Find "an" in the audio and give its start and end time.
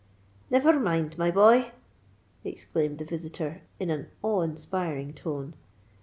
3.91-4.07